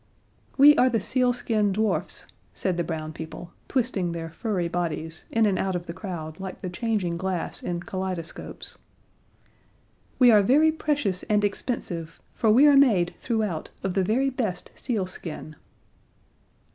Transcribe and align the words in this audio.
"We 0.57 0.75
are 0.77 0.89
the 0.89 0.99
sealskin 0.99 1.71
dwarfs," 1.73 2.25
said 2.55 2.75
the 2.75 2.83
brown 2.83 3.13
people, 3.13 3.53
twisting 3.67 4.13
their 4.13 4.31
furry 4.31 4.67
bodies 4.67 5.25
in 5.29 5.45
and 5.45 5.59
out 5.59 5.75
of 5.75 5.85
the 5.85 5.93
crowd 5.93 6.39
like 6.39 6.63
the 6.63 6.71
changing 6.71 7.17
glass 7.17 7.61
in 7.61 7.81
kaleidoscopes. 7.81 8.79
"We 10.17 10.31
are 10.31 10.41
very 10.41 10.71
precious 10.71 11.21
and 11.29 11.43
expensive, 11.43 12.19
for 12.33 12.49
we 12.49 12.65
are 12.65 12.75
made, 12.75 13.13
throughout, 13.19 13.69
of 13.83 13.93
the 13.93 14.03
very 14.03 14.31
best 14.31 14.71
sealskin." 14.73 15.55